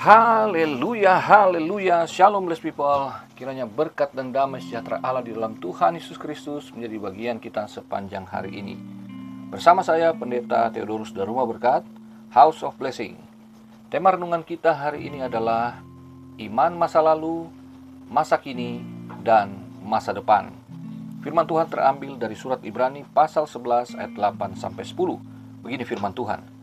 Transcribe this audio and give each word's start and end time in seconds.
Haleluya, 0.00 1.20
haleluya, 1.20 2.08
shalom 2.08 2.48
blessed 2.48 2.72
people. 2.72 3.12
Kiranya 3.36 3.68
berkat 3.68 4.16
dan 4.16 4.32
damai 4.32 4.64
sejahtera 4.64 4.96
Allah 5.04 5.20
di 5.20 5.36
dalam 5.36 5.60
Tuhan 5.60 5.92
Yesus 5.92 6.16
Kristus 6.16 6.72
menjadi 6.72 6.96
bagian 6.96 7.36
kita 7.36 7.68
sepanjang 7.68 8.24
hari 8.24 8.64
ini. 8.64 8.80
Bersama 9.52 9.84
saya 9.84 10.16
Pendeta 10.16 10.72
Theodorus 10.72 11.12
Daruma 11.12 11.44
Berkat, 11.44 11.84
House 12.32 12.64
of 12.64 12.80
Blessing. 12.80 13.20
Tema 13.92 14.16
renungan 14.16 14.40
kita 14.40 14.72
hari 14.72 15.04
ini 15.04 15.20
adalah 15.20 15.84
iman 16.40 16.72
masa 16.80 17.04
lalu, 17.04 17.52
masa 18.08 18.40
kini, 18.40 18.80
dan 19.20 19.52
masa 19.84 20.16
depan. 20.16 20.48
Firman 21.20 21.44
Tuhan 21.44 21.68
terambil 21.68 22.16
dari 22.16 22.40
surat 22.40 22.64
Ibrani 22.64 23.04
pasal 23.04 23.44
11 23.44 24.00
ayat 24.00 24.16
8 24.16 24.56
sampai 24.56 24.80
10. 24.80 24.96
Begini 25.60 25.84
firman 25.84 26.16
Tuhan. 26.16 26.59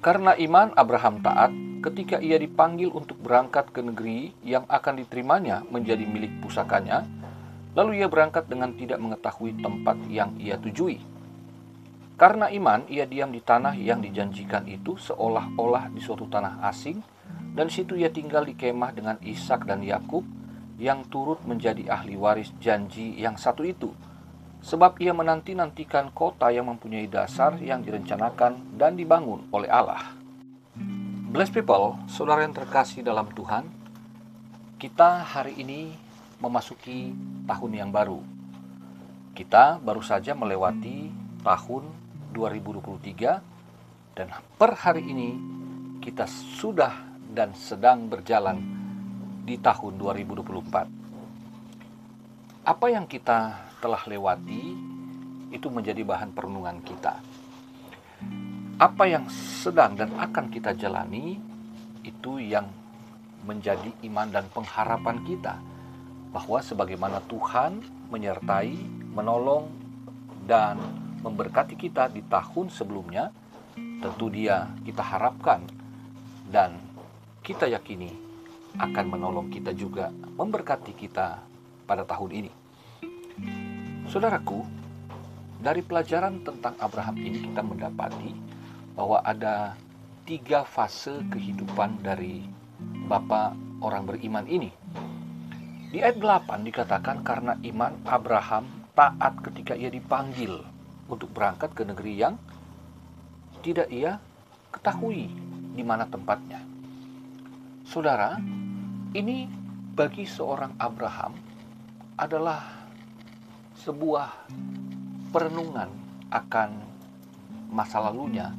Karena 0.00 0.32
iman 0.32 0.72
Abraham 0.80 1.20
taat 1.20 1.52
ketika 1.84 2.16
ia 2.24 2.40
dipanggil 2.40 2.88
untuk 2.88 3.20
berangkat 3.20 3.68
ke 3.68 3.84
negeri 3.84 4.32
yang 4.40 4.64
akan 4.64 5.04
diterimanya 5.04 5.60
menjadi 5.68 6.08
milik 6.08 6.40
pusakanya, 6.40 7.04
lalu 7.76 8.00
ia 8.00 8.08
berangkat 8.08 8.48
dengan 8.48 8.72
tidak 8.76 8.96
mengetahui 8.96 9.60
tempat 9.60 10.00
yang 10.08 10.32
ia 10.40 10.56
tujui. 10.56 11.04
Karena 12.16 12.48
iman, 12.48 12.84
ia 12.88 13.04
diam 13.04 13.32
di 13.32 13.44
tanah 13.44 13.76
yang 13.76 14.00
dijanjikan 14.00 14.68
itu 14.68 14.96
seolah-olah 14.96 15.88
di 15.92 16.00
suatu 16.04 16.28
tanah 16.28 16.64
asing, 16.68 17.00
dan 17.52 17.68
situ 17.72 17.96
ia 17.96 18.08
tinggal 18.08 18.44
di 18.44 18.56
kemah 18.56 18.92
dengan 18.96 19.16
Ishak 19.20 19.64
dan 19.68 19.84
Yakub 19.84 20.24
yang 20.80 21.04
turut 21.12 21.44
menjadi 21.44 21.92
ahli 21.92 22.16
waris 22.16 22.52
janji 22.56 23.20
yang 23.20 23.36
satu 23.36 23.64
itu. 23.68 23.92
Sebab 24.60 25.00
ia 25.00 25.16
menanti-nantikan 25.16 26.12
kota 26.12 26.52
yang 26.52 26.68
mempunyai 26.68 27.08
dasar 27.08 27.56
yang 27.60 27.80
direncanakan 27.80 28.76
dan 28.76 28.96
dibangun 28.96 29.48
oleh 29.50 29.70
Allah. 29.72 30.12
Blessed 31.30 31.54
people, 31.56 31.96
saudara 32.10 32.42
yang 32.44 32.52
terkasih 32.52 33.00
dalam 33.00 33.32
Tuhan, 33.32 33.64
kita 34.76 35.24
hari 35.24 35.56
ini 35.56 35.96
memasuki 36.40 37.12
tahun 37.48 37.72
yang 37.72 37.90
baru. 37.92 38.20
Kita 39.32 39.80
baru 39.80 40.02
saja 40.04 40.36
melewati 40.36 41.08
tahun 41.40 41.84
2023 42.36 44.18
dan 44.18 44.28
per 44.60 44.76
hari 44.76 45.06
ini 45.06 45.30
kita 46.04 46.28
sudah 46.28 46.92
dan 47.30 47.54
sedang 47.54 48.10
berjalan 48.10 48.58
di 49.46 49.56
tahun 49.56 49.96
2024. 49.96 52.66
Apa 52.66 52.86
yang 52.92 53.06
kita 53.06 53.69
telah 53.80 54.04
lewati 54.06 54.76
itu 55.50 55.66
menjadi 55.66 56.04
bahan 56.06 56.30
perenungan 56.30 56.78
kita. 56.84 57.18
Apa 58.80 59.04
yang 59.08 59.26
sedang 59.28 59.96
dan 59.96 60.14
akan 60.16 60.46
kita 60.52 60.72
jalani 60.76 61.40
itu 62.04 62.40
yang 62.40 62.68
menjadi 63.44 63.92
iman 64.08 64.28
dan 64.28 64.44
pengharapan 64.52 65.20
kita 65.24 65.56
bahwa 66.30 66.62
sebagaimana 66.62 67.18
Tuhan 67.26 67.82
menyertai, 68.12 68.76
menolong 69.12 69.66
dan 70.46 70.78
memberkati 71.20 71.76
kita 71.76 72.08
di 72.08 72.24
tahun 72.24 72.70
sebelumnya, 72.72 73.34
tentu 73.76 74.32
Dia 74.32 74.70
kita 74.86 75.02
harapkan 75.02 75.60
dan 76.48 76.78
kita 77.44 77.68
yakini 77.68 78.12
akan 78.78 79.06
menolong 79.18 79.50
kita 79.50 79.74
juga, 79.74 80.08
memberkati 80.12 80.92
kita 80.94 81.42
pada 81.84 82.06
tahun 82.06 82.30
ini. 82.46 82.52
Saudaraku, 84.10 84.66
dari 85.62 85.86
pelajaran 85.86 86.42
tentang 86.42 86.74
Abraham 86.82 87.14
ini 87.14 87.46
kita 87.46 87.62
mendapati 87.62 88.34
bahwa 88.98 89.22
ada 89.22 89.78
tiga 90.26 90.66
fase 90.66 91.22
kehidupan 91.30 92.02
dari 92.02 92.42
Bapak 93.06 93.54
orang 93.78 94.10
beriman 94.10 94.50
ini. 94.50 94.66
Di 95.94 96.02
ayat 96.02 96.18
8 96.18 96.66
dikatakan 96.66 97.22
karena 97.22 97.54
iman 97.62 98.02
Abraham 98.02 98.90
taat 98.98 99.46
ketika 99.46 99.78
ia 99.78 99.86
dipanggil 99.94 100.58
untuk 101.06 101.30
berangkat 101.30 101.70
ke 101.70 101.86
negeri 101.86 102.18
yang 102.18 102.34
tidak 103.62 103.86
ia 103.94 104.18
ketahui 104.74 105.30
di 105.70 105.86
mana 105.86 106.10
tempatnya. 106.10 106.58
Saudara, 107.86 108.42
ini 109.14 109.46
bagi 109.94 110.26
seorang 110.26 110.74
Abraham 110.82 111.38
adalah 112.18 112.79
sebuah 113.80 114.44
perenungan 115.32 115.88
akan 116.28 116.70
masa 117.72 117.96
lalunya 117.96 118.52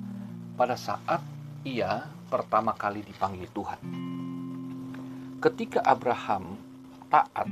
pada 0.57 0.73
saat 0.73 1.21
ia 1.61 2.09
pertama 2.25 2.73
kali 2.73 3.05
dipanggil 3.05 3.45
Tuhan. 3.53 3.77
Ketika 5.37 5.85
Abraham 5.85 6.57
taat 7.05 7.45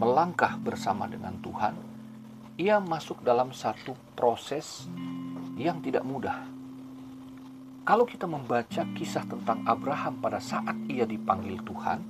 melangkah 0.00 0.56
bersama 0.56 1.04
dengan 1.04 1.36
Tuhan, 1.44 1.76
ia 2.56 2.80
masuk 2.80 3.20
dalam 3.20 3.52
satu 3.52 3.92
proses 4.16 4.88
yang 5.60 5.84
tidak 5.84 6.08
mudah. 6.08 6.40
Kalau 7.84 8.08
kita 8.08 8.24
membaca 8.24 8.80
kisah 8.96 9.28
tentang 9.28 9.60
Abraham 9.68 10.24
pada 10.24 10.40
saat 10.40 10.80
ia 10.88 11.04
dipanggil 11.04 11.60
Tuhan, 11.68 12.00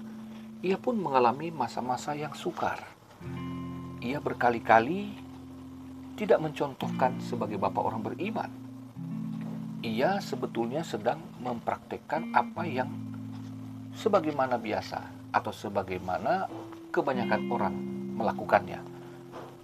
ia 0.62 0.78
pun 0.78 0.94
mengalami 1.02 1.50
masa-masa 1.50 2.14
yang 2.14 2.30
sukar. 2.38 2.78
Ia 4.02 4.18
berkali-kali 4.18 5.14
tidak 6.18 6.42
mencontohkan 6.42 7.22
sebagai 7.22 7.54
bapak 7.54 7.86
orang 7.86 8.02
beriman. 8.02 8.50
Ia 9.78 10.18
sebetulnya 10.18 10.82
sedang 10.82 11.22
mempraktekkan 11.38 12.34
apa 12.34 12.66
yang 12.66 12.90
sebagaimana 13.94 14.58
biasa 14.58 15.06
atau 15.30 15.54
sebagaimana 15.54 16.50
kebanyakan 16.90 17.42
orang 17.46 17.74
melakukannya. 18.18 18.82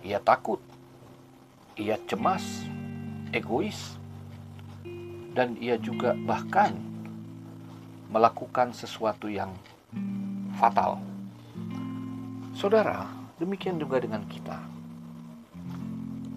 Ia 0.06 0.22
takut, 0.22 0.62
ia 1.74 1.98
cemas, 2.06 2.62
egois, 3.34 3.98
dan 5.34 5.58
ia 5.58 5.74
juga 5.82 6.14
bahkan 6.14 6.78
melakukan 8.06 8.70
sesuatu 8.70 9.26
yang 9.26 9.50
fatal. 10.54 11.02
Saudara, 12.54 13.18
demikian 13.38 13.78
juga 13.78 14.02
dengan 14.02 14.26
kita. 14.26 14.58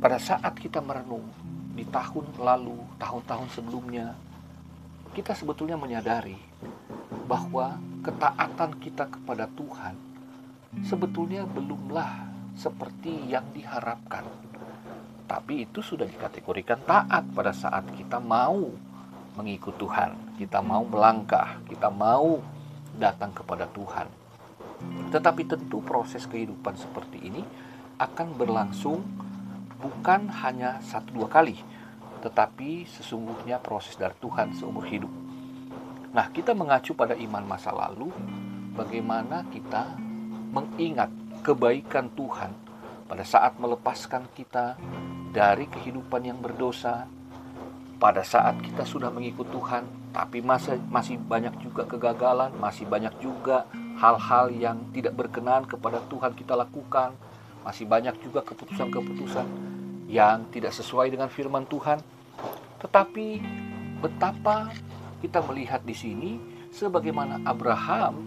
Pada 0.01 0.17
saat 0.17 0.57
kita 0.57 0.81
merenung 0.81 1.25
di 1.73 1.85
tahun 1.85 2.37
lalu, 2.37 2.77
tahun-tahun 2.97 3.49
sebelumnya, 3.53 4.13
kita 5.13 5.33
sebetulnya 5.33 5.77
menyadari 5.77 6.37
bahwa 7.25 7.77
ketaatan 8.01 8.77
kita 8.81 9.09
kepada 9.09 9.45
Tuhan 9.53 9.93
sebetulnya 10.85 11.43
belumlah 11.43 12.31
seperti 12.55 13.29
yang 13.29 13.45
diharapkan. 13.51 14.23
Tapi 15.27 15.63
itu 15.67 15.79
sudah 15.79 16.07
dikategorikan 16.07 16.83
taat 16.83 17.23
pada 17.31 17.55
saat 17.55 17.87
kita 17.95 18.19
mau 18.19 18.71
mengikut 19.39 19.75
Tuhan, 19.79 20.35
kita 20.35 20.59
mau 20.59 20.83
melangkah, 20.83 21.55
kita 21.67 21.87
mau 21.87 22.43
datang 22.99 23.31
kepada 23.31 23.63
Tuhan. 23.71 24.20
Tetapi 25.11 25.43
tentu 25.47 25.83
proses 25.83 26.23
kehidupan 26.25 26.77
seperti 26.79 27.19
ini 27.19 27.43
akan 27.99 28.33
berlangsung 28.33 29.03
bukan 29.81 30.29
hanya 30.45 30.77
satu 30.81 31.21
dua 31.21 31.27
kali, 31.27 31.57
tetapi 32.21 32.85
sesungguhnya 32.85 33.57
proses 33.57 33.97
dari 33.97 34.13
Tuhan 34.21 34.53
seumur 34.53 34.85
hidup. 34.85 35.09
Nah, 36.11 36.27
kita 36.29 36.53
mengacu 36.53 36.93
pada 36.93 37.17
iman 37.17 37.43
masa 37.43 37.73
lalu, 37.73 38.13
bagaimana 38.77 39.47
kita 39.49 39.97
mengingat 40.51 41.09
kebaikan 41.41 42.11
Tuhan 42.13 42.51
pada 43.07 43.23
saat 43.25 43.57
melepaskan 43.57 44.27
kita 44.35 44.75
dari 45.31 45.65
kehidupan 45.67 46.27
yang 46.27 46.39
berdosa, 46.39 47.07
pada 47.97 48.21
saat 48.21 48.59
kita 48.59 48.83
sudah 48.83 49.09
mengikut 49.13 49.47
Tuhan, 49.49 50.11
tapi 50.11 50.43
masih 50.43 50.77
masih 50.91 51.15
banyak 51.17 51.55
juga 51.63 51.87
kegagalan, 51.87 52.51
masih 52.59 52.85
banyak 52.85 53.15
juga 53.23 53.65
hal-hal 54.01 54.49
yang 54.49 54.81
tidak 54.97 55.13
berkenan 55.13 55.69
kepada 55.69 56.01
Tuhan 56.09 56.33
kita 56.33 56.57
lakukan, 56.57 57.13
masih 57.61 57.85
banyak 57.85 58.17
juga 58.25 58.41
keputusan-keputusan 58.41 59.45
yang 60.09 60.49
tidak 60.49 60.73
sesuai 60.73 61.13
dengan 61.13 61.29
firman 61.29 61.69
Tuhan. 61.69 62.01
Tetapi 62.81 63.27
betapa 64.01 64.73
kita 65.21 65.45
melihat 65.45 65.85
di 65.85 65.93
sini 65.93 66.31
sebagaimana 66.73 67.45
Abraham 67.45 68.25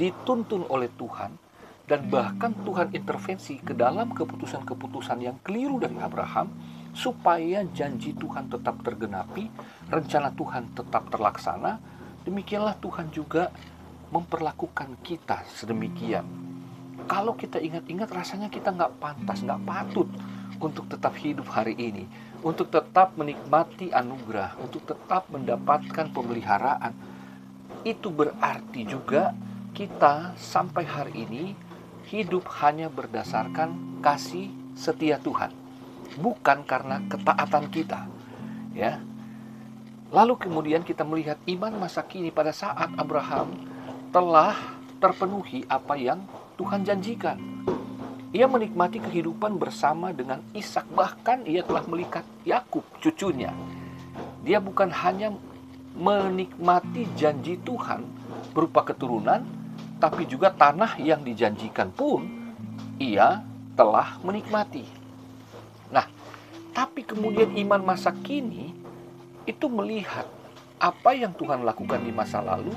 dituntun 0.00 0.64
oleh 0.72 0.88
Tuhan 0.96 1.36
dan 1.84 2.08
bahkan 2.08 2.56
Tuhan 2.64 2.96
intervensi 2.96 3.60
ke 3.60 3.76
dalam 3.76 4.16
keputusan-keputusan 4.16 5.20
yang 5.20 5.36
keliru 5.44 5.76
dari 5.76 6.00
Abraham 6.00 6.48
supaya 6.96 7.60
janji 7.76 8.16
Tuhan 8.16 8.48
tetap 8.48 8.80
tergenapi, 8.80 9.52
rencana 9.92 10.32
Tuhan 10.32 10.72
tetap 10.72 11.12
terlaksana, 11.12 11.76
demikianlah 12.24 12.76
Tuhan 12.80 13.12
juga 13.12 13.52
memperlakukan 14.08 14.96
kita 15.04 15.44
sedemikian. 15.52 16.24
Kalau 17.08 17.36
kita 17.36 17.60
ingat-ingat 17.60 18.08
rasanya 18.12 18.48
kita 18.52 18.72
nggak 18.72 19.00
pantas, 19.00 19.40
nggak 19.40 19.64
patut 19.64 20.08
untuk 20.60 20.88
tetap 20.90 21.14
hidup 21.16 21.48
hari 21.48 21.72
ini, 21.78 22.04
untuk 22.44 22.68
tetap 22.68 23.14
menikmati 23.16 23.94
anugerah, 23.94 24.58
untuk 24.60 24.84
tetap 24.84 25.28
mendapatkan 25.32 26.08
pemeliharaan. 26.12 26.94
itu 27.86 28.10
berarti 28.10 28.82
juga 28.82 29.30
kita 29.70 30.34
sampai 30.34 30.82
hari 30.82 31.14
ini 31.24 31.44
hidup 32.10 32.42
hanya 32.58 32.90
berdasarkan 32.90 34.02
kasih 34.02 34.50
setia 34.74 35.22
Tuhan, 35.22 35.54
bukan 36.18 36.66
karena 36.66 36.98
ketaatan 37.06 37.70
kita. 37.70 38.10
Ya. 38.74 38.98
Lalu 40.10 40.42
kemudian 40.42 40.82
kita 40.82 41.06
melihat 41.06 41.38
iman 41.46 41.70
masa 41.78 42.02
kini 42.02 42.34
pada 42.34 42.50
saat 42.50 42.90
Abraham 42.98 43.77
telah 44.08 44.56
terpenuhi 44.98 45.68
apa 45.68 45.94
yang 45.94 46.24
Tuhan 46.56 46.82
janjikan. 46.82 47.36
Ia 48.32 48.44
menikmati 48.44 49.00
kehidupan 49.00 49.56
bersama 49.56 50.12
dengan 50.12 50.44
Ishak, 50.52 50.84
bahkan 50.92 51.44
ia 51.48 51.64
telah 51.64 51.84
melihat 51.88 52.24
Yakub, 52.44 52.84
cucunya. 53.00 53.52
Dia 54.44 54.60
bukan 54.60 54.92
hanya 54.92 55.32
menikmati 55.96 57.08
janji 57.16 57.56
Tuhan 57.64 58.04
berupa 58.52 58.84
keturunan, 58.84 59.44
tapi 59.96 60.28
juga 60.28 60.52
tanah 60.52 61.00
yang 61.00 61.24
dijanjikan 61.24 61.88
pun 61.88 62.28
ia 63.00 63.40
telah 63.78 64.20
menikmati. 64.20 64.84
Nah, 65.88 66.04
tapi 66.76 67.06
kemudian 67.06 67.56
iman 67.64 67.80
masa 67.80 68.12
kini 68.12 68.76
itu 69.48 69.66
melihat 69.72 70.28
apa 70.76 71.16
yang 71.16 71.32
Tuhan 71.32 71.64
lakukan 71.64 72.04
di 72.04 72.12
masa 72.12 72.44
lalu 72.44 72.70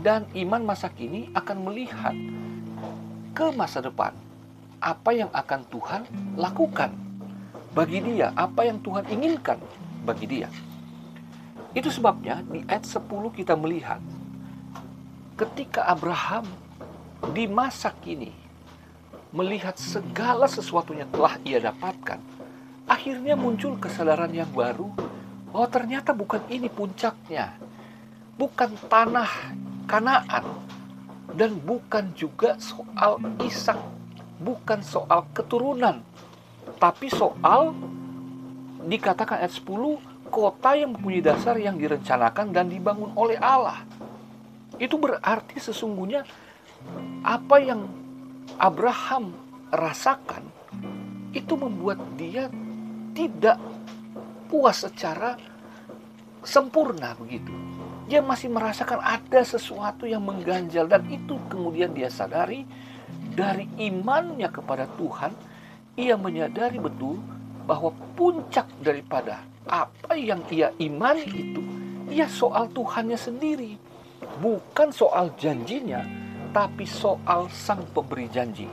dan 0.00 0.28
iman 0.36 0.62
masa 0.64 0.88
kini 0.92 1.28
akan 1.32 1.56
melihat 1.64 2.16
ke 3.36 3.46
masa 3.54 3.80
depan 3.80 4.12
apa 4.80 5.10
yang 5.12 5.28
akan 5.32 5.60
Tuhan 5.68 6.02
lakukan 6.40 6.90
bagi 7.70 8.02
dia, 8.02 8.34
apa 8.34 8.66
yang 8.66 8.80
Tuhan 8.82 9.06
inginkan 9.12 9.60
bagi 10.02 10.26
dia. 10.26 10.48
Itu 11.70 11.92
sebabnya 11.92 12.42
di 12.48 12.66
ayat 12.66 12.82
10 12.82 13.06
kita 13.30 13.54
melihat 13.54 14.02
ketika 15.38 15.86
Abraham 15.86 16.48
di 17.30 17.46
masa 17.46 17.94
kini 18.02 18.34
melihat 19.30 19.78
segala 19.78 20.50
sesuatunya 20.50 21.06
telah 21.06 21.38
ia 21.46 21.62
dapatkan, 21.62 22.18
akhirnya 22.90 23.38
muncul 23.38 23.78
kesadaran 23.78 24.34
yang 24.34 24.50
baru 24.50 24.90
bahwa 25.54 25.68
ternyata 25.70 26.10
bukan 26.10 26.42
ini 26.50 26.66
puncaknya. 26.66 27.54
Bukan 28.34 28.72
tanah 28.88 29.52
Kanaan 29.90 30.46
dan 31.34 31.58
bukan 31.66 32.14
juga 32.14 32.54
soal 32.62 33.18
Ishak 33.42 33.74
bukan 34.38 34.80
soal 34.86 35.26
keturunan, 35.34 36.00
tapi 36.78 37.10
soal 37.10 37.74
dikatakan 38.86 39.42
ayat 39.42 39.52
10 39.52 40.30
kota 40.30 40.78
yang 40.78 40.94
mempunyai 40.94 41.20
dasar 41.20 41.58
yang 41.58 41.74
direncanakan 41.76 42.54
dan 42.54 42.70
dibangun 42.70 43.10
oleh 43.18 43.36
Allah. 43.36 43.82
Itu 44.78 44.96
berarti 44.96 45.58
sesungguhnya 45.58 46.24
apa 47.20 47.56
yang 47.60 47.84
Abraham 48.56 49.36
rasakan 49.68 50.46
itu 51.36 51.54
membuat 51.58 52.00
dia 52.16 52.48
tidak 53.12 53.60
puas 54.48 54.80
secara 54.80 55.36
sempurna 56.40 57.12
begitu. 57.20 57.69
Dia 58.10 58.18
masih 58.18 58.50
merasakan 58.50 58.98
ada 58.98 59.46
sesuatu 59.46 60.02
yang 60.02 60.26
mengganjal 60.26 60.90
dan 60.90 61.06
itu 61.06 61.38
kemudian 61.46 61.94
dia 61.94 62.10
sadari 62.10 62.66
dari 63.30 63.70
imannya 63.78 64.50
kepada 64.50 64.90
Tuhan, 64.98 65.30
ia 65.94 66.18
menyadari 66.18 66.82
betul 66.82 67.22
bahwa 67.70 67.94
puncak 68.18 68.66
daripada 68.82 69.46
apa 69.70 70.18
yang 70.18 70.42
ia 70.50 70.74
imani 70.82 71.22
itu, 71.30 71.62
ia 72.10 72.26
soal 72.26 72.66
Tuhannya 72.74 73.14
sendiri. 73.14 73.78
Bukan 74.42 74.90
soal 74.90 75.30
janjinya, 75.38 76.02
tapi 76.50 76.82
soal 76.82 77.46
sang 77.54 77.86
pemberi 77.94 78.26
janji. 78.26 78.66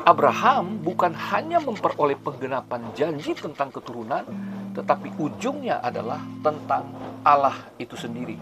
Abraham 0.00 0.80
bukan 0.80 1.12
hanya 1.12 1.60
memperoleh 1.60 2.16
penggenapan 2.16 2.88
janji 2.96 3.36
tentang 3.36 3.68
keturunan, 3.68 4.24
tetapi 4.72 5.12
ujungnya 5.20 5.84
adalah 5.84 6.24
tentang 6.40 6.88
Allah 7.20 7.68
itu 7.76 8.00
sendiri. 8.00 8.40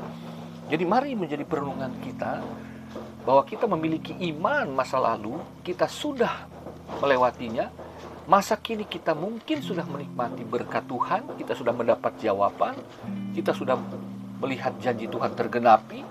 Jadi 0.70 0.84
mari 0.86 1.18
menjadi 1.18 1.42
perenungan 1.42 1.90
kita 1.98 2.46
bahwa 3.26 3.42
kita 3.42 3.66
memiliki 3.66 4.14
iman 4.30 4.70
masa 4.70 5.02
lalu, 5.02 5.34
kita 5.66 5.90
sudah 5.90 6.46
melewatinya, 7.02 7.74
masa 8.30 8.54
kini 8.54 8.86
kita 8.86 9.18
mungkin 9.18 9.58
sudah 9.58 9.82
menikmati 9.82 10.46
berkat 10.46 10.86
Tuhan, 10.86 11.26
kita 11.42 11.58
sudah 11.58 11.74
mendapat 11.74 12.14
jawaban, 12.22 12.78
kita 13.34 13.50
sudah 13.50 13.74
melihat 14.38 14.78
janji 14.78 15.10
Tuhan 15.10 15.34
tergenapi, 15.34 16.06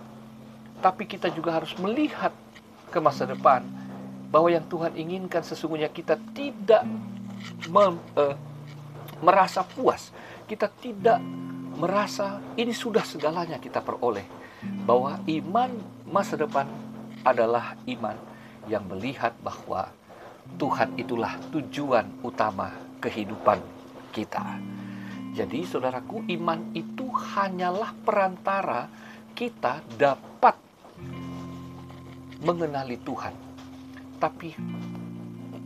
tapi 0.83 1.07
kita 1.07 1.31
juga 1.31 1.55
harus 1.55 1.71
melihat 1.79 2.35
ke 2.91 2.99
masa 2.99 3.23
depan 3.23 3.86
bahwa 4.27 4.51
yang 4.51 4.65
Tuhan 4.67 4.93
inginkan 4.95 5.43
sesungguhnya 5.43 5.87
kita 5.91 6.19
tidak 6.35 6.83
mem, 7.71 7.95
uh, 8.19 8.35
merasa 9.23 9.63
puas, 9.63 10.11
kita 10.45 10.67
tidak 10.67 11.19
merasa 11.77 12.41
ini 12.57 12.73
sudah 12.73 13.05
segalanya 13.05 13.61
kita 13.61 13.79
peroleh, 13.79 14.25
bahwa 14.83 15.21
iman 15.25 15.71
masa 16.09 16.35
depan 16.35 16.67
adalah 17.23 17.77
iman 17.87 18.17
yang 18.67 18.83
melihat 18.89 19.31
bahwa 19.39 19.87
Tuhan 20.59 20.95
itulah 20.95 21.35
tujuan 21.51 22.07
utama 22.23 22.71
kehidupan 23.03 23.59
kita. 24.15 24.43
Jadi, 25.37 25.69
saudaraku, 25.69 26.25
iman 26.33 26.73
itu 26.73 27.05
hanyalah 27.13 27.93
perantara 28.01 28.89
kita 29.37 29.85
dapat 29.93 30.57
mengenali 32.41 32.97
Tuhan. 33.05 33.46
Tapi 34.17 34.49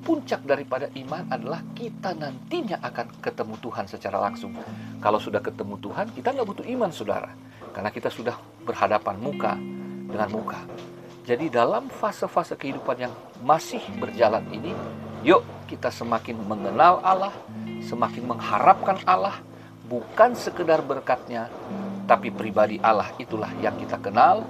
puncak 0.01 0.43
daripada 0.43 0.89
iman 0.97 1.23
adalah 1.31 1.61
kita 1.71 2.11
nantinya 2.17 2.81
akan 2.83 3.21
ketemu 3.23 3.55
Tuhan 3.63 3.85
secara 3.87 4.17
langsung. 4.19 4.51
Kalau 4.99 5.21
sudah 5.21 5.39
ketemu 5.39 5.77
Tuhan, 5.79 6.11
kita 6.11 6.35
nggak 6.35 6.47
butuh 6.47 6.65
iman, 6.75 6.91
saudara. 6.91 7.31
Karena 7.71 7.93
kita 7.93 8.11
sudah 8.11 8.35
berhadapan 8.67 9.15
muka 9.21 9.55
dengan 10.11 10.29
muka. 10.33 10.59
Jadi 11.23 11.53
dalam 11.53 11.87
fase-fase 11.87 12.57
kehidupan 12.57 12.97
yang 12.97 13.13
masih 13.45 13.79
berjalan 14.01 14.43
ini, 14.51 14.73
yuk 15.21 15.45
kita 15.69 15.93
semakin 15.93 16.35
mengenal 16.43 16.99
Allah, 17.05 17.31
semakin 17.85 18.35
mengharapkan 18.35 18.99
Allah, 19.07 19.39
bukan 19.85 20.33
sekedar 20.35 20.81
berkatnya, 20.81 21.47
tapi 22.09 22.33
pribadi 22.33 22.81
Allah 22.81 23.07
itulah 23.21 23.47
yang 23.63 23.77
kita 23.77 24.01
kenal, 24.01 24.43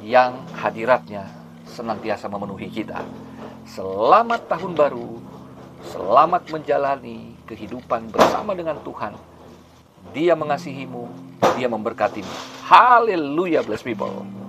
yang 0.00 0.34
hadiratnya 0.56 1.28
senantiasa 1.68 2.26
memenuhi 2.26 2.72
kita. 2.72 3.04
Selamat 3.64 4.44
tahun 4.44 4.76
baru, 4.76 5.24
selamat 5.88 6.52
menjalani 6.52 7.32
kehidupan 7.48 8.12
bersama 8.12 8.52
dengan 8.52 8.76
Tuhan. 8.84 9.16
Dia 10.12 10.36
mengasihimu, 10.36 11.08
dia 11.56 11.64
memberkatimu. 11.72 12.28
Haleluya, 12.68 13.64
bless 13.64 13.80
people. 13.80 14.43